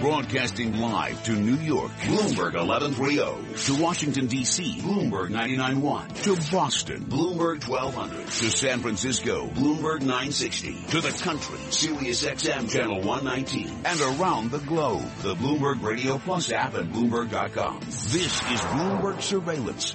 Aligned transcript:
Broadcasting 0.00 0.78
live 0.78 1.22
to 1.24 1.32
New 1.32 1.56
York, 1.56 1.90
Bloomberg 2.00 2.54
1130. 2.54 3.64
To 3.66 3.82
Washington, 3.82 4.28
D.C., 4.28 4.80
Bloomberg 4.80 5.28
99.1. 5.28 6.22
To 6.22 6.50
Boston, 6.50 7.04
Bloomberg 7.04 7.68
1200. 7.68 8.26
To 8.26 8.50
San 8.50 8.80
Francisco, 8.80 9.46
Bloomberg 9.48 10.00
960. 10.00 10.84
To 10.88 11.00
the 11.02 11.10
country, 11.22 11.58
Sirius 11.68 12.24
XM 12.24 12.70
Channel 12.70 13.02
119. 13.02 13.82
And 13.84 14.00
around 14.18 14.50
the 14.50 14.60
globe, 14.60 15.06
the 15.20 15.34
Bloomberg 15.34 15.82
Radio 15.82 16.16
Plus 16.16 16.50
app 16.50 16.74
and 16.74 16.90
Bloomberg.com. 16.90 17.80
This 17.80 18.14
is 18.14 18.60
Bloomberg 18.60 19.20
Surveillance. 19.20 19.94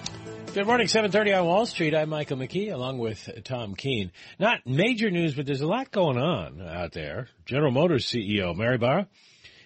Good 0.53 0.67
morning, 0.67 0.85
7.30 0.87 1.39
on 1.39 1.47
Wall 1.47 1.65
Street. 1.65 1.95
I'm 1.95 2.09
Michael 2.09 2.37
McKee 2.37 2.71
along 2.71 2.99
with 2.99 3.27
Tom 3.43 3.73
Keene. 3.73 4.11
Not 4.37 4.67
major 4.67 5.09
news, 5.09 5.33
but 5.33 5.47
there's 5.47 5.61
a 5.61 5.67
lot 5.67 5.91
going 5.91 6.17
on 6.17 6.61
out 6.61 6.91
there. 6.93 7.27
General 7.45 7.71
Motors 7.71 8.05
CEO 8.05 8.55
Mary 8.55 8.77
Barra, 8.77 9.07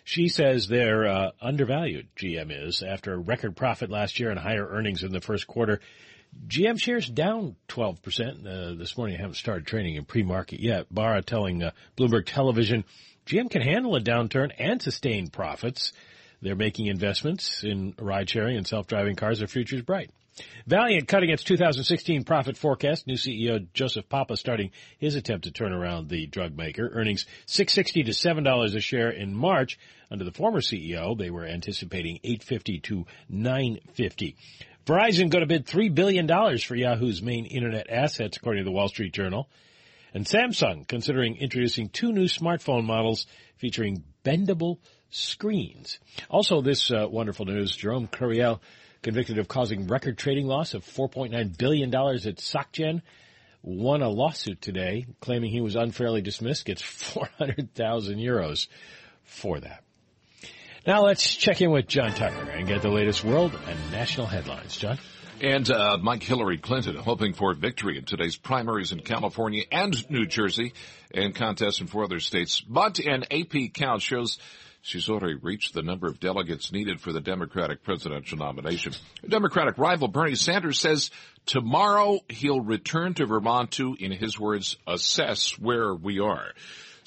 she 0.10 0.28
says 0.28 0.68
they're 0.68 1.08
uh, 1.08 1.32
undervalued, 1.40 2.08
GM 2.16 2.50
is, 2.50 2.82
after 2.82 3.14
a 3.14 3.18
record 3.18 3.56
profit 3.56 3.92
last 3.92 4.20
year 4.20 4.32
and 4.32 4.40
higher 4.40 4.68
earnings 4.68 5.04
in 5.04 5.12
the 5.12 5.22
first 5.22 5.46
quarter. 5.46 5.82
GM 6.48 6.80
shares 6.80 7.08
down 7.08 7.56
12% 7.68 8.00
uh, 8.00 8.74
this 8.74 8.98
morning. 8.98 9.18
I 9.18 9.22
haven't 9.22 9.36
started 9.36 9.68
trading 9.68 9.98
in 9.98 10.06
pre-market 10.06 10.62
yet. 10.62 10.88
Barra 10.92 11.22
telling 11.22 11.62
uh, 11.62 11.72
Bloomberg 11.96 12.26
Television, 12.26 12.86
GM 13.28 13.52
can 13.52 13.62
handle 13.62 13.96
a 13.96 14.02
downturn 14.02 14.52
and 14.58 14.82
sustain 14.82 15.30
profits. 15.30 15.94
They're 16.42 16.56
making 16.56 16.88
investments 16.88 17.64
in 17.64 17.94
ride 18.00 18.32
sharing 18.32 18.58
and 18.58 18.66
self-driving 18.66 19.16
cars. 19.16 19.38
Their 19.38 19.48
future's 19.48 19.84
bright. 19.84 20.10
Valeant 20.66 21.08
cutting 21.08 21.30
its 21.30 21.44
2016 21.44 22.24
profit 22.24 22.58
forecast. 22.58 23.08
New 23.08 23.16
CEO 23.16 23.68
Joseph 23.74 24.08
Papa 24.10 24.38
starting 24.38 24.72
his 24.98 25.16
attempt 25.16 25.46
to 25.46 25.52
turn 25.52 25.74
around 25.74 26.10
the 26.10 26.28
drug 26.28 26.56
maker. 26.56 26.90
Earnings 26.94 27.26
660 27.46 28.04
to 28.04 28.12
$7 28.12 28.76
a 28.76 28.80
share 28.80 29.10
in 29.10 29.34
March. 29.34 29.78
Under 30.12 30.26
the 30.26 30.32
former 30.32 30.62
CEO, 30.62 31.18
they 31.18 31.30
were 31.30 31.46
anticipating 31.46 32.20
850 32.24 32.80
to 32.80 33.06
950. 33.30 34.36
Verizon 34.86 35.30
going 35.30 35.42
to 35.42 35.46
bid 35.46 35.68
$3 35.68 35.94
billion 35.94 36.28
for 36.58 36.76
Yahoo's 36.76 37.22
main 37.22 37.46
internet 37.46 37.90
assets, 37.92 38.38
according 38.38 38.64
to 38.64 38.66
the 38.66 38.72
Wall 38.72 38.88
Street 38.88 39.14
Journal. 39.14 39.50
And 40.14 40.26
Samsung 40.26 40.88
considering 40.88 41.36
introducing 41.36 41.90
two 41.90 42.12
new 42.12 42.26
smartphone 42.26 42.86
models 42.86 43.28
featuring 43.58 44.04
bendable 44.26 44.80
screens. 45.12 46.00
Also, 46.30 46.62
this 46.62 46.90
uh, 46.90 47.08
wonderful 47.08 47.46
news, 47.46 47.76
Jerome 47.76 48.08
Kerviel 48.08 48.60
convicted 49.04 49.38
of 49.38 49.48
causing 49.48 49.88
record 49.88 50.18
trading 50.18 50.48
loss 50.48 50.74
of 50.74 50.84
$4.9 50.84 51.58
billion 51.58 51.94
at 51.94 52.38
SocGen, 52.38 53.02
won 53.62 54.02
a 54.02 54.10
lawsuit 54.10 54.62
today 54.62 55.06
claiming 55.22 55.52
he 55.52 55.62
was 55.62 55.76
unfairly 55.76 56.22
dismissed, 56.22 56.66
gets 56.66 56.82
400,000 56.82 58.18
euros 58.18 58.68
for 59.24 59.60
that. 59.60 59.84
Now 60.90 61.04
let's 61.04 61.36
check 61.36 61.62
in 61.62 61.70
with 61.70 61.86
John 61.86 62.14
Tucker 62.14 62.50
and 62.50 62.68
get 62.68 62.82
the 62.82 62.90
latest 62.90 63.24
world 63.24 63.56
and 63.68 63.92
national 63.92 64.26
headlines. 64.26 64.76
John? 64.76 64.98
And 65.40 65.70
uh, 65.70 66.00
Mike 66.02 66.24
Hillary 66.24 66.58
Clinton 66.58 66.96
hoping 66.96 67.34
for 67.34 67.54
victory 67.54 68.00
in 68.00 68.06
today's 68.06 68.38
primaries 68.38 68.92
in 68.92 69.02
California 69.02 69.66
and 69.72 70.10
New 70.10 70.26
Jersey 70.26 70.74
and 71.14 71.36
contests 71.36 71.80
in 71.80 71.86
four 71.86 72.06
other 72.06 72.20
states. 72.20 72.60
But 72.62 72.98
an 72.98 73.26
AP 73.30 73.72
count 73.76 74.02
shows 74.02 74.40
She's 74.82 75.10
already 75.10 75.36
reached 75.36 75.74
the 75.74 75.82
number 75.82 76.08
of 76.08 76.22
delegates 76.22 76.72
needed 76.72 77.02
for 77.02 77.12
the 77.12 77.20
Democratic 77.20 77.84
presidential 77.84 78.38
nomination. 78.38 78.94
Democratic 79.28 79.78
rival 79.78 80.08
Bernie 80.08 80.36
Sanders 80.36 80.80
says 80.80 81.12
tomorrow 81.46 82.22
he'll 82.30 82.62
return 82.62 83.14
to 83.16 83.26
Vermont 83.26 83.72
to, 83.72 83.96
in 84.00 84.14
his 84.14 84.40
words, 84.40 84.78
assess 84.88 85.60
where 85.60 85.94
we 85.94 86.20
are. 86.20 86.54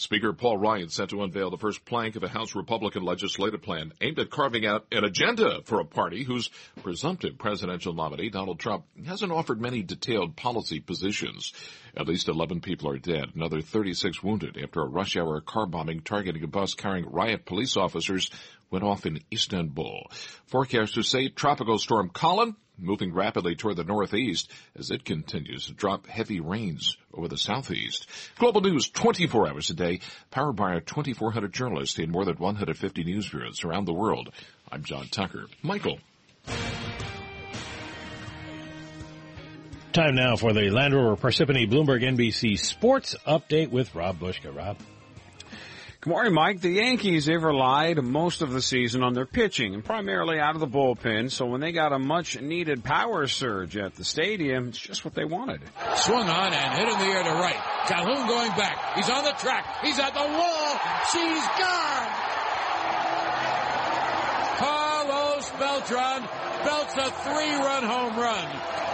Speaker 0.03 0.33
Paul 0.33 0.58
Ryan 0.58 0.89
set 0.89 1.11
to 1.11 1.22
unveil 1.22 1.48
the 1.50 1.56
first 1.56 1.84
plank 1.84 2.17
of 2.17 2.25
a 2.25 2.28
House 2.28 2.56
Republican 2.56 3.05
legislative 3.05 3.62
plan 3.62 3.92
aimed 4.00 4.19
at 4.19 4.31
carving 4.31 4.67
out 4.67 4.84
an 4.91 5.05
agenda 5.05 5.61
for 5.64 5.78
a 5.78 5.84
party 5.84 6.25
whose 6.25 6.50
presumptive 6.83 7.39
presidential 7.39 7.95
nominee, 7.95 8.29
Donald 8.29 8.58
Trump, 8.58 8.85
hasn't 9.07 9.30
offered 9.30 9.61
many 9.61 9.80
detailed 9.80 10.35
policy 10.35 10.80
positions. 10.80 11.52
At 11.96 12.08
least 12.08 12.29
11 12.29 12.62
people 12.62 12.91
are 12.91 12.98
dead, 12.98 13.27
another 13.36 13.61
36 13.61 14.24
wounded 14.24 14.58
after 14.61 14.80
a 14.80 14.89
rush 14.89 15.17
hour 15.17 15.41
car 15.41 15.67
bombing 15.67 16.01
targeting 16.01 16.42
a 16.42 16.48
bus 16.48 16.74
carrying 16.74 17.08
riot 17.08 17.45
police 17.45 17.77
officers 17.77 18.29
went 18.73 18.85
off 18.85 19.07
in 19.07 19.20
Istanbul. 19.33 20.11
Forecasters 20.51 21.05
say 21.05 21.29
Tropical 21.29 21.79
Storm 21.79 22.08
Colin 22.08 22.57
moving 22.79 23.13
rapidly 23.13 23.55
toward 23.55 23.77
the 23.77 23.85
northeast 23.85 24.51
as 24.79 24.91
it 24.91 25.05
continues 25.05 25.67
to 25.67 25.75
drop 25.75 26.07
heavy 26.07 26.41
rains 26.41 26.97
over 27.15 27.29
the 27.29 27.37
southeast. 27.37 28.07
Global 28.39 28.61
news 28.61 28.89
24 28.89 29.49
hours 29.49 29.71
a 29.71 29.75
day, 29.75 30.01
powered 30.31 30.57
by 30.57 30.73
our 30.73 30.81
2,400 30.81 31.53
journalists 31.53 31.99
in 31.99 32.11
more 32.11 32.25
than 32.25 32.37
150 32.37 33.05
news 33.05 33.29
bureaus 33.29 33.65
around 33.65 33.85
the 33.85 33.93
world. 33.93 34.31
I'm 34.71 34.85
John 34.85 35.09
Tucker. 35.09 35.47
Michael. 35.63 35.99
Time 39.93 40.15
now 40.15 40.37
for 40.37 40.55
the 40.55 40.71
Land 40.71 40.95
Rover 40.95 41.17
Parsippany 41.17 41.71
Bloomberg 41.71 42.03
NBC 42.03 42.59
Sports 42.59 43.15
Update 43.27 43.71
with 43.71 43.95
Rob 43.95 44.19
Bushka. 44.19 44.55
Rob. 44.57 44.79
Good 46.02 46.11
morning, 46.11 46.35
Mike. 46.35 46.61
The 46.61 46.68
Yankees, 46.68 47.27
they've 47.27 47.40
relied 47.40 48.02
most 48.02 48.42
of 48.42 48.51
the 48.51 48.61
season 48.61 49.05
on 49.05 49.14
their 49.14 49.24
pitching 49.24 49.73
and 49.73 49.85
primarily 49.85 50.40
out 50.40 50.57
of 50.57 50.61
the 50.61 50.67
bullpen. 50.67 51.30
So 51.30 51.46
when 51.46 51.61
they 51.61 51.70
got 51.70 51.92
a 51.92 51.98
much 52.01 52.40
needed 52.40 52.83
power 52.83 53.29
surge 53.29 53.77
at 53.77 53.95
the 53.95 54.02
stadium, 54.02 54.70
it's 54.70 54.79
just 54.79 55.05
what 55.05 55.14
they 55.14 55.24
wanted. 55.24 55.61
Swung 55.95 56.29
on 56.29 56.52
and 56.52 56.74
hit 56.74 56.89
in 56.89 56.98
the 56.98 57.05
air 57.05 57.23
to 57.23 57.30
right. 57.30 57.55
Calhoun 57.86 58.27
going 58.27 58.51
back. 58.58 58.96
He's 58.96 59.08
on 59.08 59.23
the 59.23 59.30
track. 59.30 59.64
He's 59.85 60.01
at 60.01 60.12
the 60.12 60.27
wall. 60.27 60.80
She's 61.12 61.46
gone. 61.62 62.11
Carlos 64.58 65.51
Beltran 65.51 66.29
belts 66.64 66.96
a 66.96 67.11
three-run 67.30 67.85
home 67.85 68.17
run. 68.17 68.48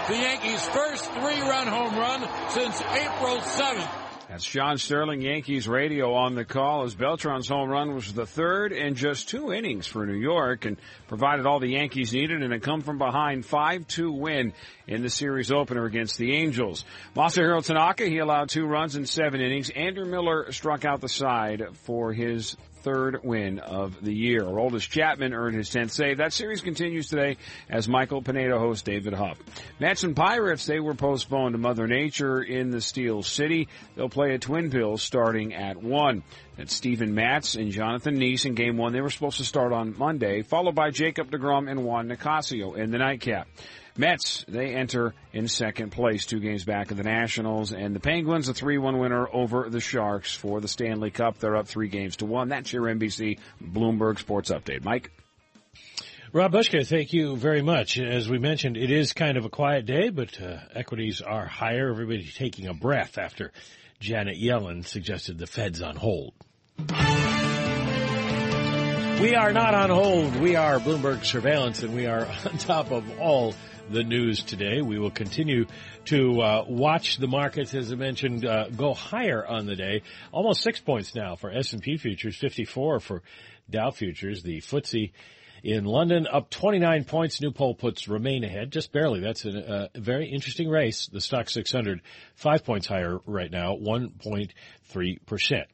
The 0.09 0.15
Yankees' 0.15 0.63
first 0.67 1.11
three-run 1.13 1.69
home 1.69 1.97
run 1.97 2.29
since 2.51 2.83
April 2.83 3.39
7th. 3.39 4.08
That's 4.29 4.45
John 4.45 4.77
Sterling, 4.77 5.23
Yankees 5.23 5.67
radio 5.67 6.13
on 6.13 6.35
the 6.35 6.45
call 6.45 6.83
as 6.83 6.95
Beltran's 6.95 7.49
home 7.49 7.71
run 7.71 7.95
was 7.95 8.13
the 8.13 8.27
third 8.27 8.73
in 8.73 8.95
just 8.95 9.31
two 9.31 9.55
innings 9.55 9.87
for 9.87 10.05
New 10.05 10.19
York 10.19 10.67
and 10.67 10.77
provided 11.07 11.47
all 11.47 11.61
the 11.61 11.71
Yankees 11.71 12.13
needed 12.13 12.43
in 12.43 12.53
a 12.53 12.61
come 12.61 12.83
from 12.83 12.99
behind 12.99 13.45
5-2 13.45 14.15
win 14.15 14.53
in 14.87 15.01
the 15.01 15.09
series 15.09 15.51
opener 15.51 15.87
against 15.87 16.19
the 16.19 16.37
Angels. 16.37 16.85
Masahiro 17.17 17.65
Tanaka, 17.65 18.05
he 18.05 18.19
allowed 18.19 18.51
two 18.51 18.67
runs 18.67 18.97
in 18.97 19.07
seven 19.07 19.41
innings. 19.41 19.71
Andrew 19.71 20.05
Miller 20.05 20.53
struck 20.53 20.85
out 20.85 21.01
the 21.01 21.09
side 21.09 21.63
for 21.85 22.13
his 22.13 22.55
third 22.79 23.21
win 23.23 23.59
of 23.59 24.03
the 24.03 24.15
year. 24.15 24.43
Aroldis 24.43 24.89
Chapman 24.89 25.35
earned 25.35 25.57
his 25.57 25.71
10th 25.71 25.91
save. 25.91 26.19
That 26.19 26.33
series 26.33 26.61
continues 26.61 27.09
today 27.09 27.37
as 27.69 27.89
Michael 27.89 28.23
Pineda 28.23 28.59
hosts 28.59 28.83
David 28.83 29.15
Huff. 29.15 29.39
Mets 29.79 30.05
and 30.05 30.17
Pirates, 30.17 30.67
they 30.67 30.81
were 30.81 30.95
postponed 30.95 31.55
to 31.55 31.59
Mother 31.59 31.87
Nature 31.87 32.43
in 32.43 32.71
the 32.71 32.81
Steel 32.81 33.23
City. 33.23 33.69
They'll 33.97 34.09
play 34.09 34.35
at 34.35 34.41
Twin 34.41 34.69
Bills 34.69 35.03
starting 35.03 35.55
at 35.55 35.83
1. 35.83 36.23
That's 36.57 36.75
Steven 36.75 37.15
Matz 37.15 37.55
and 37.55 37.71
Jonathan 37.71 38.17
Niese 38.19 38.45
in 38.45 38.55
game 38.55 38.77
one. 38.77 38.93
They 38.93 39.01
were 39.01 39.11
supposed 39.11 39.39
to 39.39 39.45
start 39.45 39.73
on 39.73 39.97
Monday, 39.97 40.43
followed 40.43 40.75
by 40.75 40.91
Jacob 40.91 41.31
DeGrom 41.31 41.71
and 41.71 41.85
Juan 41.85 42.09
Nicasio 42.09 42.75
in 42.75 42.91
the 42.91 42.99
nightcap. 42.99 43.47
Mets, 43.99 44.45
they 44.47 44.75
enter 44.75 45.13
in 45.33 45.49
second 45.49 45.91
place, 45.91 46.25
two 46.25 46.39
games 46.39 46.65
back 46.65 46.93
of 46.93 46.97
the 46.97 47.03
Nationals, 47.03 47.73
and 47.73 47.95
the 47.97 48.01
Penguins, 48.01 48.49
a 48.49 48.55
3-1 48.55 49.01
winner 49.01 49.27
over 49.33 49.69
the 49.69 49.81
Sharks 49.81 50.33
for 50.33 50.61
the 50.61 50.69
Stanley 50.69 51.11
Cup. 51.11 51.39
They're 51.39 51.57
up 51.57 51.67
three 51.67 51.89
games 51.89 52.17
to 52.17 52.25
one. 52.25 52.49
That's 52.49 52.73
your 52.73 52.85
NBC 52.85 53.41
Bloomberg 53.61 54.21
Sports 54.21 54.51
Update. 54.51 54.85
Mike? 54.85 55.11
Rob 56.33 56.53
Bushka, 56.53 56.87
thank 56.87 57.13
you 57.13 57.37
very 57.37 57.63
much. 57.63 57.99
As 57.99 58.29
we 58.29 58.39
mentioned, 58.39 58.77
it 58.77 58.91
is 58.91 59.15
kind 59.15 59.37
of 59.37 59.45
a 59.45 59.49
quiet 59.49 59.87
day, 59.87 60.11
but 60.11 60.41
uh, 60.41 60.59
equities 60.75 61.21
are 61.21 61.47
higher. 61.47 61.91
Everybody's 61.91 62.35
taking 62.35 62.69
a 62.69 62.75
breath 62.75 63.19
after 63.19 63.51
Janet 63.99 64.37
Yellen 64.39 64.87
suggested 64.87 65.39
the 65.39 65.47
Fed's 65.47 65.83
on 65.83 65.97
hold. 65.97 66.35
We 69.21 69.35
are 69.35 69.53
not 69.53 69.75
on 69.75 69.91
hold. 69.91 70.37
We 70.37 70.55
are 70.55 70.79
Bloomberg 70.79 71.25
Surveillance, 71.25 71.83
and 71.83 71.93
we 71.95 72.07
are 72.07 72.25
on 72.45 72.59
top 72.59 72.93
of 72.93 73.19
all 73.19 73.55
the 73.91 74.03
news 74.03 74.43
today. 74.43 74.83
We 74.83 74.99
will 74.99 75.11
continue 75.11 75.67
to 76.07 76.41
uh, 76.41 76.65
watch 76.69 77.19
the 77.19 77.27
markets, 77.27 77.75
as 77.75 77.93
I 77.93 77.97
mentioned, 77.97 78.45
uh, 78.45 78.69
go 78.69 78.95
higher 78.95 79.47
on 79.47 79.67
the 79.67 79.77
day. 79.77 80.03
Almost 80.33 80.63
six 80.63 80.81
points 80.81 81.15
now 81.15 81.37
for 81.37 81.51
S&P 81.51 81.97
futures, 81.97 82.37
54 82.37 83.01
for 83.01 83.23
Dow 83.71 83.91
futures. 83.91 84.43
The 84.43 84.61
FTSE 84.61 85.13
in 85.63 85.85
London 85.85 86.27
up 86.31 86.51
29 86.51 87.05
points. 87.05 87.41
New 87.41 87.51
poll 87.51 87.75
puts 87.75 88.09
remain 88.09 88.45
ahead, 88.45 88.71
just 88.71 88.93
barely. 88.93 89.21
That's 89.21 89.45
a, 89.45 89.91
a 89.95 90.01
very 90.01 90.29
interesting 90.31 90.69
race. 90.69 91.09
The 91.09 91.21
stock 91.21 91.49
600, 91.49 92.01
five 92.35 92.65
points 92.65 92.87
higher 92.87 93.19
right 93.27 93.51
now, 93.51 93.77
1.3 93.77 95.27
percent. 95.27 95.69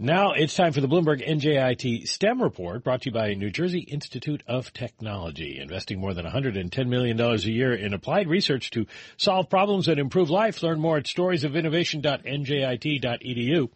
Now 0.00 0.30
it's 0.30 0.54
time 0.54 0.72
for 0.72 0.80
the 0.80 0.86
Bloomberg 0.86 1.28
NJIT 1.28 2.06
STEM 2.06 2.40
report 2.40 2.84
brought 2.84 3.02
to 3.02 3.06
you 3.06 3.12
by 3.12 3.34
New 3.34 3.50
Jersey 3.50 3.80
Institute 3.80 4.44
of 4.46 4.72
Technology, 4.72 5.58
investing 5.58 5.98
more 5.98 6.14
than 6.14 6.24
$110 6.24 6.86
million 6.86 7.20
a 7.20 7.34
year 7.38 7.74
in 7.74 7.92
applied 7.92 8.28
research 8.28 8.70
to 8.70 8.86
solve 9.16 9.50
problems 9.50 9.88
and 9.88 9.98
improve 9.98 10.30
life. 10.30 10.62
Learn 10.62 10.78
more 10.78 10.98
at 10.98 11.06
storiesofinnovation.njit.edu. 11.06 13.70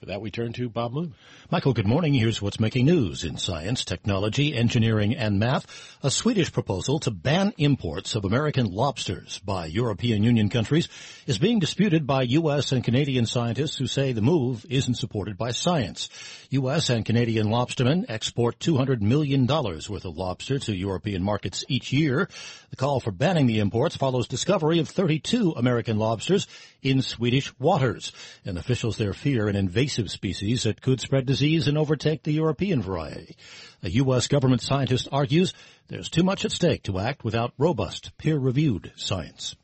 For 0.00 0.06
that, 0.06 0.20
we 0.20 0.30
turn 0.30 0.52
to 0.52 0.68
Bob 0.68 0.92
Moon. 0.92 1.12
Michael, 1.50 1.72
good 1.72 1.88
morning. 1.88 2.14
Here's 2.14 2.40
what's 2.40 2.60
making 2.60 2.86
news 2.86 3.24
in 3.24 3.36
science, 3.36 3.84
technology, 3.84 4.54
engineering, 4.54 5.16
and 5.16 5.40
math. 5.40 5.66
A 6.04 6.10
Swedish 6.10 6.52
proposal 6.52 7.00
to 7.00 7.10
ban 7.10 7.52
imports 7.58 8.14
of 8.14 8.24
American 8.24 8.66
lobsters 8.66 9.40
by 9.40 9.66
European 9.66 10.22
Union 10.22 10.50
countries 10.50 10.88
is 11.26 11.38
being 11.38 11.58
disputed 11.58 12.06
by 12.06 12.22
U.S. 12.22 12.70
and 12.70 12.84
Canadian 12.84 13.26
scientists 13.26 13.76
who 13.76 13.88
say 13.88 14.12
the 14.12 14.22
move 14.22 14.64
isn't 14.70 14.94
supported 14.94 15.36
by 15.36 15.50
science. 15.50 16.10
U.S. 16.50 16.90
and 16.90 17.04
Canadian 17.04 17.48
lobstermen 17.48 18.04
export 18.08 18.60
$200 18.60 19.00
million 19.00 19.46
worth 19.48 20.04
of 20.04 20.16
lobster 20.16 20.60
to 20.60 20.76
European 20.76 21.24
markets 21.24 21.64
each 21.66 21.92
year. 21.92 22.28
The 22.70 22.76
call 22.76 23.00
for 23.00 23.10
banning 23.10 23.48
the 23.48 23.58
imports 23.58 23.96
follows 23.96 24.28
discovery 24.28 24.78
of 24.78 24.88
32 24.88 25.54
American 25.56 25.98
lobsters 25.98 26.46
in 26.82 27.02
Swedish 27.02 27.52
waters, 27.58 28.12
and 28.44 28.56
officials 28.56 28.96
there 28.96 29.12
fear 29.12 29.48
an 29.48 29.56
invasive 29.88 30.10
species 30.10 30.64
that 30.64 30.82
could 30.82 31.00
spread 31.00 31.24
disease 31.24 31.66
and 31.66 31.78
overtake 31.78 32.22
the 32.22 32.32
European 32.32 32.82
variety. 32.82 33.34
A 33.82 33.88
U.S. 33.88 34.26
government 34.26 34.60
scientist 34.60 35.08
argues 35.10 35.54
there's 35.88 36.10
too 36.10 36.22
much 36.22 36.44
at 36.44 36.52
stake 36.52 36.82
to 36.82 36.98
act 36.98 37.24
without 37.24 37.54
robust, 37.56 38.10
peer-reviewed 38.18 38.92
science. 38.96 39.56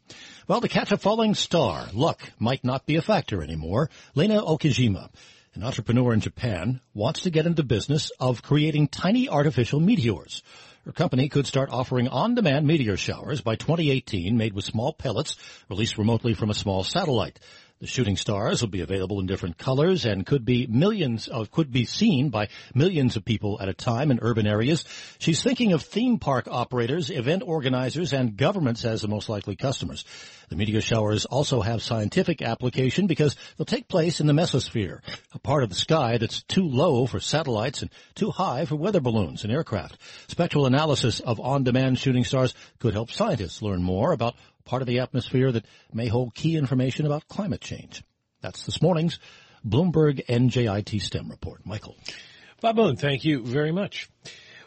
Well, 0.49 0.63
to 0.63 0.69
catch 0.69 0.93
a 0.93 0.97
falling 0.97 1.35
star, 1.35 1.89
luck 1.93 2.23
might 2.39 2.65
not 2.65 2.87
be 2.87 2.97
a 2.97 3.03
factor 3.03 3.43
anymore. 3.43 3.91
Lena 4.15 4.41
Okajima, 4.41 5.11
an 5.53 5.63
entrepreneur 5.63 6.15
in 6.15 6.21
Japan, 6.21 6.81
wants 6.95 7.21
to 7.23 7.31
get 7.31 7.45
into 7.45 7.61
the 7.61 7.69
business 7.69 8.11
of 8.19 8.43
creating 8.43 8.89
tiny 8.89 9.29
artificial 9.29 9.79
meteors. 9.79 10.43
Her 10.87 10.93
company 10.93 11.29
could 11.29 11.47
start 11.47 11.69
offering 11.71 12.09
on-demand 12.09 12.67
meteor 12.67 12.97
showers 12.97 13.43
by 13.43 13.57
2018 13.57 14.39
made 14.39 14.55
with 14.55 14.65
small 14.65 14.95
pellets 14.95 15.37
released 15.69 15.99
remotely 15.99 16.33
from 16.33 16.49
a 16.49 16.55
small 16.55 16.83
satellite. 16.83 17.41
The 17.81 17.89
shooting 17.89 18.17
stars 18.17 18.63
will 18.63 18.69
be 18.69 18.83
available 18.83 19.19
in 19.19 19.27
different 19.27 19.59
colors 19.59 20.05
and 20.05 20.25
could 20.25 20.45
be 20.45 20.67
millions 20.69 21.27
of, 21.27 21.51
could 21.51 21.73
be 21.73 21.85
seen 21.85 22.31
by 22.31 22.49
millions 22.73 23.17
of 23.17 23.25
people 23.25 23.59
at 23.61 23.69
a 23.69 23.75
time 23.75 24.13
in 24.13 24.21
urban 24.23 24.47
areas. 24.47 24.85
She's 25.19 25.43
thinking 25.43 25.73
of 25.73 25.83
theme 25.83 26.19
park 26.19 26.47
operators, 26.49 27.11
event 27.11 27.43
organizers, 27.45 28.13
and 28.13 28.37
governments 28.37 28.85
as 28.85 29.03
the 29.03 29.09
most 29.09 29.29
likely 29.29 29.57
customers. 29.57 30.05
The 30.51 30.57
meteor 30.57 30.81
showers 30.81 31.25
also 31.25 31.63
have 31.63 31.83
scientific 31.83 32.43
application 32.43 33.09
because 33.09 33.35
they'll 33.57 33.67
take 33.67 33.89
place 33.89 34.21
in 34.21 34.29
the 34.29 34.33
mesosphere, 34.33 35.01
a 35.33 35.39
part 35.41 35.65
of 35.65 35.69
the 35.69 35.75
sky 35.75 36.17
that's 36.19 36.45
too 36.45 36.69
low 36.69 37.07
for 37.07 37.19
satellites 37.19 37.83
and 37.83 37.91
too 38.15 38.31
high 38.31 38.67
for 38.67 38.77
weather 38.77 39.01
balloons 39.01 39.43
and 39.43 39.53
aircraft. 39.53 39.99
Spectral 40.29 40.67
analysis 40.67 41.19
of 41.19 41.41
on-demand 41.41 41.99
shooting 41.99 42.25
stars 42.25 42.55
could 42.79 42.95
help 42.95 43.11
scientists 43.11 43.63
learn 43.63 43.83
more 43.83 44.13
about 44.13 44.37
part 44.65 44.83
of 44.83 44.89
the 44.89 45.01
atmosphere 45.01 45.53
that 45.53 45.67
may 45.93 46.09
hold 46.09 46.35
key 46.35 46.57
information 46.57 47.07
about 47.07 47.29
climate 47.29 47.61
change. 47.61 48.03
That's 48.41 48.65
this 48.67 48.83
morning's 48.83 49.19
Bloomberg 49.67 50.25
NJIT 50.27 51.01
STEM 51.01 51.31
report. 51.31 51.65
Michael. 51.65 51.97
Bob 52.61 52.77
Moon, 52.77 52.97
thank 52.97 53.25
you 53.25 53.43
very 53.45 53.73
much. 53.73 54.09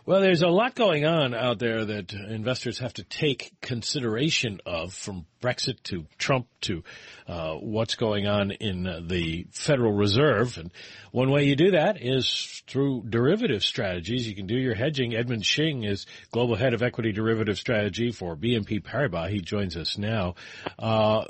Well, 0.08 0.22
there's 0.22 0.42
a 0.42 0.48
lot 0.48 0.74
going 0.74 1.04
on 1.04 1.34
out 1.34 1.60
there 1.60 1.84
that 1.84 2.14
investors 2.14 2.80
have 2.80 2.94
to 2.94 3.04
take 3.04 3.52
consideration 3.60 4.62
of 4.66 4.94
from 4.94 5.26
Brexit 5.42 5.84
to 5.84 6.06
Trump 6.18 6.48
to 6.62 6.86
uh, 7.28 7.56
what's 7.56 7.96
going 7.96 8.26
on 8.26 8.52
in 8.52 8.84
the 9.10 9.48
Federal 9.52 9.92
Reserve. 9.92 10.58
And 10.60 10.72
one 11.12 11.30
way 11.30 11.44
you 11.44 11.58
do 11.58 11.72
that 11.72 12.02
is 12.02 12.64
through 12.68 13.04
derivative 13.10 13.64
strategies. 13.64 14.26
You 14.26 14.34
can 14.34 14.48
do 14.48 14.56
your 14.56 14.76
hedging. 14.76 15.14
Edmund 15.14 15.46
Shing 15.46 15.84
is 15.84 16.06
global 16.32 16.56
head 16.56 16.74
of 16.74 16.82
equity 16.82 17.12
derivative 17.12 17.58
strategy 17.58 18.12
for 18.12 18.38
BNP 18.38 18.84
Paribas. 18.84 19.30
He 19.30 19.42
joins 19.42 19.76
us 19.76 19.98
now. 19.98 20.36
Uh, 20.80 21.26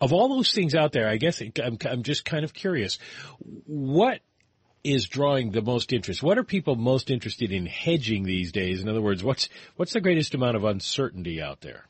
of 0.00 0.12
all 0.12 0.28
those 0.28 0.52
things 0.52 0.74
out 0.74 0.90
there, 0.90 1.08
I 1.08 1.16
guess 1.16 1.40
I'm, 1.40 1.78
I'm 1.88 2.02
just 2.02 2.24
kind 2.24 2.44
of 2.44 2.52
curious. 2.52 2.98
What 3.38 4.18
is 4.84 5.08
drawing 5.08 5.50
the 5.50 5.62
most 5.62 5.92
interest? 5.92 6.22
What 6.22 6.38
are 6.38 6.44
people 6.44 6.76
most 6.76 7.10
interested 7.10 7.50
in 7.50 7.66
hedging 7.66 8.24
these 8.24 8.52
days? 8.52 8.82
In 8.82 8.88
other 8.88 9.00
words, 9.00 9.24
what's 9.24 9.48
what's 9.76 9.94
the 9.94 10.00
greatest 10.00 10.34
amount 10.34 10.56
of 10.56 10.64
uncertainty 10.64 11.42
out 11.42 11.62
there? 11.62 11.86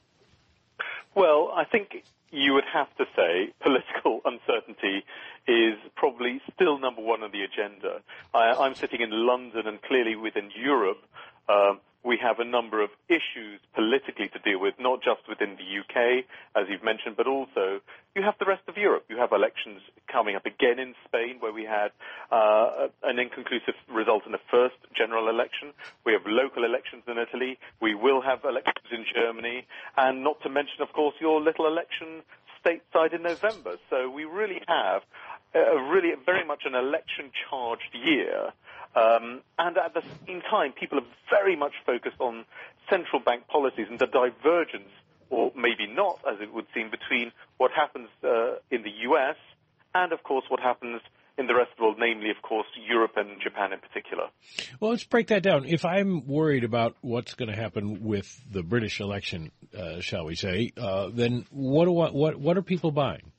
Well, 1.14 1.52
I 1.54 1.64
think 1.64 2.04
you 2.30 2.54
would 2.54 2.64
have 2.72 2.88
to 2.96 3.04
say 3.14 3.52
political 3.60 4.20
uncertainty 4.24 5.04
is 5.46 5.74
probably 5.94 6.40
still 6.54 6.78
number 6.78 7.02
one 7.02 7.22
on 7.22 7.30
the 7.30 7.42
agenda. 7.42 8.00
I, 8.32 8.66
am 8.66 8.74
sitting 8.74 9.00
in 9.00 9.10
London, 9.10 9.66
and 9.66 9.82
clearly 9.82 10.16
within 10.16 10.50
Europe, 10.56 11.02
um, 11.48 11.80
we 12.04 12.18
have 12.18 12.38
a 12.38 12.44
number 12.44 12.82
of 12.82 12.90
issues 13.08 13.60
politically 13.74 14.28
to 14.28 14.38
deal 14.40 14.60
with, 14.60 14.74
not 14.78 15.02
just 15.02 15.26
within 15.28 15.56
the 15.56 15.64
UK, 15.80 16.24
as 16.54 16.68
you've 16.68 16.84
mentioned, 16.84 17.16
but 17.16 17.26
also 17.26 17.80
you 18.14 18.22
have 18.22 18.34
the 18.38 18.44
rest 18.44 18.62
of 18.68 18.76
Europe. 18.76 19.04
You 19.08 19.16
have 19.16 19.32
elections 19.32 19.80
coming 20.06 20.36
up 20.36 20.44
again 20.44 20.78
in 20.78 20.94
Spain, 21.06 21.36
where 21.40 21.52
we 21.52 21.64
had 21.64 21.90
uh, 22.30 22.88
an 23.02 23.18
inconclusive 23.18 23.74
result 23.90 24.26
in 24.26 24.32
the 24.32 24.44
first 24.50 24.76
general 24.94 25.28
election. 25.28 25.72
We 26.04 26.12
have 26.12 26.22
local 26.26 26.64
elections 26.64 27.02
in 27.08 27.16
Italy. 27.18 27.58
We 27.80 27.94
will 27.94 28.20
have 28.20 28.44
elections 28.44 28.86
in 28.92 29.04
Germany, 29.12 29.66
and 29.96 30.22
not 30.22 30.42
to 30.42 30.50
mention, 30.50 30.82
of 30.82 30.92
course, 30.92 31.14
your 31.20 31.40
little 31.40 31.66
election 31.66 32.22
stateside 32.64 33.14
in 33.14 33.22
November. 33.22 33.76
So 33.90 34.10
we 34.10 34.24
really 34.24 34.60
have 34.66 35.02
a 35.54 35.80
really 35.90 36.12
very 36.24 36.44
much 36.44 36.62
an 36.64 36.74
election 36.74 37.30
charged 37.48 37.94
year. 37.94 38.52
Um, 38.96 39.40
and 39.58 39.76
at 39.76 39.94
the 39.94 40.02
same 40.26 40.40
time, 40.42 40.72
people 40.72 40.98
are 40.98 41.06
very 41.30 41.56
much 41.56 41.72
focused 41.84 42.20
on 42.20 42.44
central 42.88 43.20
bank 43.20 43.48
policies 43.48 43.86
and 43.90 43.98
the 43.98 44.06
divergence, 44.06 44.90
or 45.30 45.52
maybe 45.56 45.86
not, 45.86 46.20
as 46.30 46.40
it 46.40 46.52
would 46.52 46.66
seem, 46.74 46.90
between 46.90 47.32
what 47.58 47.72
happens 47.72 48.08
uh, 48.22 48.54
in 48.70 48.82
the 48.82 48.90
US 49.08 49.36
and, 49.94 50.12
of 50.12 50.22
course, 50.22 50.44
what 50.48 50.60
happens 50.60 51.00
in 51.36 51.46
the 51.46 51.54
rest 51.54 51.70
of 51.72 51.76
the 51.78 51.82
world, 51.84 51.96
namely, 51.98 52.30
of 52.30 52.40
course, 52.42 52.66
Europe 52.88 53.12
and 53.16 53.40
Japan 53.42 53.72
in 53.72 53.80
particular. 53.80 54.24
Well, 54.80 54.92
let's 54.92 55.04
break 55.04 55.28
that 55.28 55.42
down. 55.42 55.64
If 55.64 55.84
I'm 55.84 56.26
worried 56.26 56.64
about 56.64 56.96
what's 57.00 57.34
going 57.34 57.50
to 57.50 57.56
happen 57.56 58.04
with 58.04 58.40
the 58.50 58.62
British 58.62 59.00
election, 59.00 59.50
uh, 59.76 60.00
shall 60.00 60.24
we 60.24 60.36
say, 60.36 60.72
uh, 60.76 61.10
then 61.12 61.46
what, 61.50 61.86
do 61.86 61.98
I, 61.98 62.10
what 62.10 62.38
what 62.38 62.56
are 62.56 62.62
people 62.62 62.92
buying? 62.92 63.32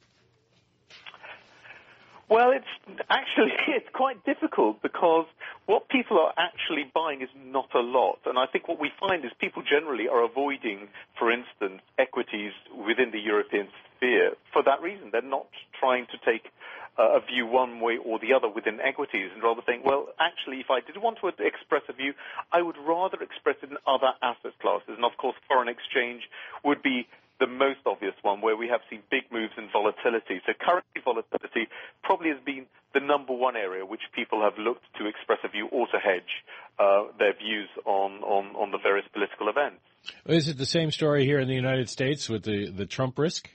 Well, 2.27 2.51
it's 2.51 2.99
actually 3.09 3.51
it's 3.67 3.89
quite 3.93 4.23
difficult 4.25 4.81
because 4.81 5.27
what 5.67 5.89
people 5.89 6.19
are 6.19 6.33
actually 6.37 6.91
buying 6.93 7.21
is 7.21 7.29
not 7.45 7.69
a 7.75 7.79
lot, 7.79 8.19
and 8.25 8.37
I 8.37 8.45
think 8.45 8.67
what 8.67 8.79
we 8.79 8.91
find 8.99 9.23
is 9.25 9.31
people 9.39 9.63
generally 9.63 10.07
are 10.07 10.23
avoiding, 10.23 10.87
for 11.17 11.31
instance, 11.31 11.81
equities 11.97 12.51
within 12.85 13.11
the 13.11 13.19
European 13.19 13.67
sphere 13.95 14.33
for 14.51 14.63
that 14.63 14.81
reason. 14.81 15.09
They're 15.11 15.21
not 15.21 15.47
trying 15.79 16.07
to 16.07 16.17
take 16.25 16.51
a 16.97 17.19
view 17.19 17.45
one 17.45 17.81
way 17.81 17.97
or 17.97 18.19
the 18.19 18.33
other 18.33 18.47
within 18.47 18.79
equities 18.79 19.29
and 19.33 19.43
rather 19.43 19.61
think, 19.61 19.83
well, 19.85 20.07
actually, 20.19 20.59
if 20.59 20.69
I 20.69 20.79
did 20.79 21.01
want 21.01 21.17
to 21.19 21.27
express 21.27 21.83
a 21.89 21.93
view, 21.93 22.13
I 22.51 22.61
would 22.61 22.77
rather 22.77 23.21
express 23.21 23.57
it 23.61 23.69
in 23.69 23.77
other 23.85 24.11
asset 24.21 24.57
classes. 24.61 24.95
And 24.95 25.03
of 25.03 25.17
course, 25.17 25.35
foreign 25.47 25.67
exchange 25.67 26.23
would 26.63 26.81
be 26.81 27.07
the 27.39 27.47
most 27.47 27.79
obvious 27.85 28.15
one 28.21 28.39
where 28.39 28.55
we 28.55 28.69
have 28.69 28.79
seen 28.89 29.01
big 29.11 29.23
moves 29.31 29.53
in 29.57 29.67
volatility. 29.71 30.39
So 30.45 30.53
currency 30.55 31.03
volatility 31.03 31.67
probably 32.01 32.29
has 32.29 32.39
been 32.45 32.65
the 32.93 33.01
number 33.01 33.33
one 33.33 33.57
area 33.57 33.85
which 33.85 34.07
people 34.15 34.41
have 34.41 34.57
looked 34.57 34.85
to 34.97 35.05
express 35.05 35.39
a 35.43 35.49
view 35.49 35.67
or 35.67 35.87
to 35.87 35.99
hedge 35.99 36.43
uh, 36.79 37.11
their 37.19 37.33
views 37.33 37.67
on, 37.83 38.23
on, 38.23 38.55
on 38.55 38.71
the 38.71 38.77
various 38.77 39.05
political 39.11 39.49
events. 39.49 39.81
Is 40.25 40.47
it 40.47 40.57
the 40.57 40.65
same 40.65 40.91
story 40.91 41.25
here 41.25 41.39
in 41.39 41.49
the 41.49 41.55
United 41.55 41.89
States 41.89 42.29
with 42.29 42.43
the, 42.43 42.69
the 42.69 42.85
Trump 42.85 43.19
risk? 43.19 43.49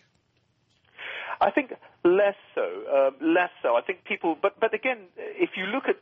I 1.40 1.50
think 1.50 1.72
less 2.04 2.36
so. 2.54 2.66
Uh, 2.86 3.10
less 3.24 3.50
so. 3.62 3.76
I 3.76 3.82
think 3.82 4.04
people, 4.04 4.36
but 4.40 4.58
but 4.60 4.74
again, 4.74 5.08
if 5.16 5.50
you 5.56 5.66
look 5.66 5.84
at 5.88 5.96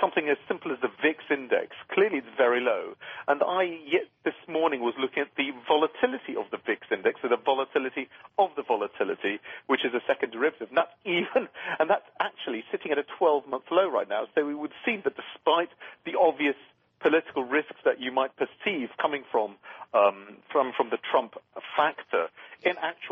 something 0.00 0.28
as 0.28 0.36
simple 0.48 0.72
as 0.72 0.78
the 0.80 0.90
VIX 1.02 1.18
index. 1.30 1.76
Clearly, 1.92 2.18
it's 2.18 2.36
very 2.36 2.60
low. 2.60 2.94
And 3.28 3.42
I 3.42 3.64
yet 3.84 4.08
this 4.24 4.38
morning 4.48 4.80
was 4.80 4.94
looking 4.98 5.22
at 5.22 5.34
the 5.36 5.50
volatility 5.68 6.36
of 6.36 6.46
the 6.50 6.58
VIX 6.64 6.80
index, 6.90 7.20
so 7.22 7.28
the 7.28 7.36
volatility 7.36 8.08
of 8.38 8.50
the 8.56 8.62
volatility, 8.62 9.40
which 9.66 9.84
is 9.84 9.92
a 9.94 10.00
second 10.06 10.32
derivative. 10.32 10.68
And 10.68 10.78
that's 10.78 10.94
even, 11.04 11.48
and 11.78 11.90
that's 11.90 12.08
actually 12.20 12.64
sitting 12.70 12.92
at 12.92 12.98
a 12.98 13.04
12-month 13.20 13.64
low 13.70 13.90
right 13.90 14.08
now. 14.08 14.26
So 14.34 14.48
it 14.48 14.58
would 14.58 14.74
seem 14.84 15.02
that 15.04 15.14
despite 15.16 15.70
the 16.06 16.16
obvious 16.18 16.56
political 17.00 17.42
risks 17.42 17.82
that 17.84 18.00
you 18.00 18.12
might 18.12 18.30
perceive 18.36 18.88
coming 19.00 19.24
from 19.30 19.56
um, 19.92 20.38
from 20.50 20.72
from 20.76 20.88
the 20.90 20.98
Trump 21.10 21.34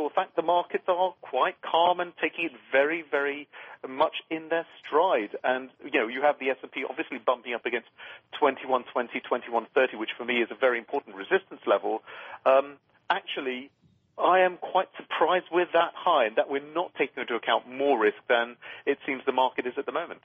actual 0.01 0.11
fact, 0.15 0.35
the 0.37 0.43
markets 0.43 0.85
are 0.89 1.13
quite 1.21 1.57
calm 1.61 2.01
and 2.01 2.13
taking 2.21 2.47
it 2.47 2.53
very, 2.73 3.05
very 3.11 3.49
much 3.87 4.23
in 4.31 4.49
their 4.49 4.67
stride. 4.81 5.37
And 5.45 5.69
you 5.85 6.01
know, 6.01 6.09
you 6.09 6.23
have 6.23 6.39
the 6.41 6.49
S&P 6.49 6.85
obviously 6.89 7.19
bumping 7.19 7.53
up 7.53 7.67
against 7.67 7.89
2120, 8.41 9.21
2130, 9.21 9.97
which 9.97 10.11
for 10.17 10.25
me 10.25 10.41
is 10.41 10.49
a 10.51 10.55
very 10.55 10.79
important 10.79 11.17
resistance 11.17 11.61
level. 11.67 12.03
Um, 12.47 12.77
actually, 13.11 13.71
I 14.21 14.41
am 14.41 14.59
quite 14.59 14.89
surprised 14.97 15.47
we're 15.51 15.67
that 15.73 15.93
high 15.95 16.27
and 16.27 16.37
that 16.37 16.51
we're 16.51 16.73
not 16.75 16.93
taking 16.99 17.21
into 17.23 17.35
account 17.35 17.69
more 17.69 17.99
risk 17.99 18.17
than 18.29 18.57
it 18.87 18.99
seems 19.07 19.23
the 19.27 19.33
market 19.33 19.67
is 19.67 19.75
at 19.79 19.87
the 19.87 19.93
moment. 19.93 20.21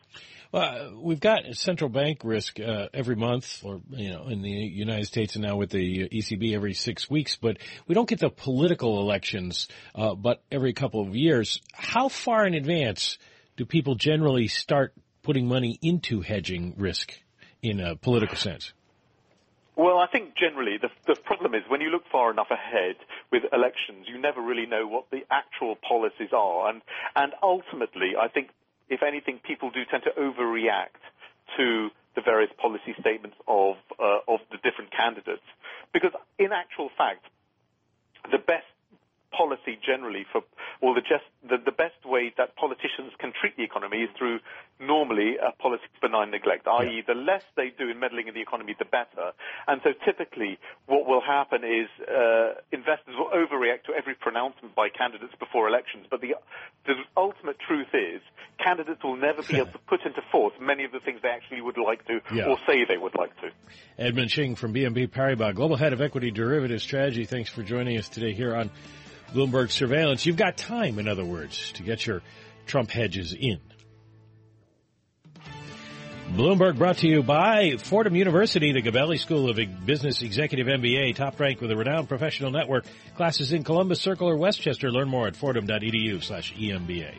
Well, 0.52 1.00
we've 1.02 1.20
got 1.20 1.44
central 1.54 1.90
bank 1.90 2.20
risk 2.24 2.60
uh, 2.60 2.88
every 2.94 3.16
month, 3.16 3.62
or 3.64 3.82
you 3.90 4.12
know, 4.12 4.28
in 4.28 4.42
the 4.42 4.50
United 4.50 5.06
States 5.06 5.36
and 5.36 5.44
now 5.44 5.56
with 5.58 5.70
the 5.70 6.10
ECB 6.10 6.54
every 6.54 6.74
six 6.74 7.10
weeks, 7.10 7.36
but 7.36 7.58
we 7.88 7.96
don't 7.96 8.08
get 8.08 8.20
the 8.20 8.30
political 8.30 9.00
elections, 9.02 9.68
uh, 9.96 10.16
but 10.16 10.44
every 10.52 10.74
couple 10.74 11.02
of 11.02 11.16
years. 11.16 11.62
How 11.74 12.10
far 12.10 12.46
in 12.46 12.54
advance 12.54 13.18
do 13.58 13.66
people 13.66 13.96
generally 13.96 14.48
start 14.48 14.94
putting 15.24 15.48
money 15.48 15.80
into 15.82 16.22
hedging 16.22 16.76
risk 16.78 17.14
in 17.62 17.80
a 17.80 17.96
political 17.96 18.38
sense? 18.38 18.74
Well, 19.76 20.00
I 20.00 20.08
think 20.08 20.36
generally 20.36 20.78
the, 20.78 20.90
the 21.06 21.16
problem 21.16 21.54
is 21.54 21.64
when 21.68 21.82
you 21.82 21.90
look 21.90 22.04
far 22.12 22.32
enough 22.32 22.50
ahead 22.50 22.96
with 23.32 23.44
elections, 23.52 24.08
you 24.08 24.18
never 24.18 24.42
really 24.42 24.66
know 24.66 24.88
what 24.88 25.12
the 25.12 25.24
actual 25.30 25.76
policies 25.76 26.30
are. 26.32 26.70
And, 26.70 26.82
and 27.16 27.34
ultimately, 27.44 28.14
I 28.20 28.30
think, 28.30 28.50
if 28.88 29.04
anything, 29.04 29.40
people 29.44 29.72
do 29.72 29.84
tend 29.90 30.04
to 30.04 30.12
overreact 30.12 31.04
to 31.58 31.90
the 32.16 32.22
various 32.22 32.52
policy 32.58 32.96
statements 33.00 33.36
of, 33.48 33.76
uh, 34.00 34.20
of 34.28 34.40
the 34.50 34.58
different 34.64 34.92
candidates. 34.96 35.44
Because 35.94 36.12
in 36.40 36.54
actual 36.54 36.90
fact, 36.98 37.26
the 38.32 38.38
best 38.38 38.66
policy 39.36 39.78
generally 39.84 40.26
for, 40.32 40.42
or 40.82 40.96
the, 40.96 41.02
just, 41.02 41.28
the, 41.44 41.58
the 41.64 41.72
best 41.76 42.00
way 42.06 42.34
that 42.38 42.56
politicians 42.56 43.12
can 43.20 43.34
treat 43.36 43.56
the 43.58 43.64
economy 43.64 44.08
is 44.08 44.10
through 44.18 44.40
normally 44.80 45.36
a 45.38 45.52
policy 45.62 45.84
of 45.94 46.02
benign 46.02 46.32
neglect, 46.32 46.68
i.e. 46.68 47.04
the 47.08 47.14
less 47.14 47.44
they 47.56 47.72
do 47.78 47.90
in 47.90 48.00
meddling 48.00 48.28
in 48.28 48.34
the 48.34 48.42
economy, 48.42 48.76
the 48.78 48.86
better. 48.86 49.32
And 49.68 49.82
so 49.84 49.92
typically 50.06 50.58
what 50.88 51.06
will 51.08 51.22
happen 51.22 51.64
is 51.64 51.88
uh, 52.08 52.60
investors 52.72 53.16
will 53.18 53.32
overreact 53.32 53.84
to 53.88 53.94
every 53.94 54.16
pronouncement 54.16 54.76
by 54.76 54.90
candidates 54.90 55.34
before 55.40 55.68
elections. 55.68 56.08
But 56.10 56.22
the, 56.22 56.36
the 56.86 56.96
ultimate 57.18 57.58
truth 57.60 57.92
is 57.94 58.22
candidates 58.64 59.04
will 59.04 59.18
never 59.18 59.44
be 59.44 59.58
able 59.58 59.72
to 59.72 59.80
put 59.88 60.02
into 60.06 60.22
force 60.32 60.54
many 60.60 60.84
of 60.86 60.92
the 60.92 61.00
things 61.00 61.20
they 61.22 61.30
actually 61.30 61.62
would 61.62 61.78
like 61.78 62.06
to 62.08 62.20
Yeah. 62.34 62.46
or 62.48 62.58
say 62.68 62.86
they 62.88 62.98
would 62.98 63.16
like 63.18 63.36
to. 63.42 63.50
Edmund 63.98 64.32
Shing 64.32 64.56
from 64.56 64.74
BNP 64.74 65.10
Paribas, 65.12 65.56
Global 65.56 65.76
Head 65.76 65.94
of 65.94 66.02
Equity 66.02 66.32
Derivative 66.32 66.82
Strategy. 66.82 67.26
Thanks 67.26 67.50
for 67.50 67.64
joining 67.64 67.98
us 67.98 68.10
today 68.10 68.34
here 68.34 68.56
on 68.56 68.72
Bloomberg 69.36 69.70
Surveillance. 69.70 70.26
You've 70.26 70.38
got 70.38 70.56
time, 70.56 70.98
in 70.98 71.10
other 71.10 71.26
words, 71.26 71.74
to 71.74 71.84
get 71.84 72.08
your 72.08 72.22
Trump 72.66 72.90
hedges 72.90 73.34
in. 73.38 73.60
Bloomberg 76.32 76.78
brought 76.78 76.98
to 77.00 77.08
you 77.08 77.22
by 77.22 77.78
Fordham 77.78 78.16
University, 78.16 78.72
the 78.72 78.82
Gabelli 78.82 79.20
School 79.20 79.50
of 79.50 79.60
Business 79.86 80.22
Executive 80.22 80.68
MBA, 80.68 81.16
top 81.16 81.40
ranked 81.40 81.62
with 81.62 81.70
a 81.70 81.76
renowned 81.76 82.10
professional 82.10 82.50
network. 82.50 82.86
Classes 83.16 83.52
in 83.52 83.64
Columbus 83.64 84.02
Circle 84.02 84.30
or 84.30 84.38
Westchester. 84.38 84.90
Learn 84.90 85.08
more 85.08 85.28
at 85.28 85.36
fordham.edu 85.36 86.24
slash 86.24 86.54
EMBA. 86.56 87.14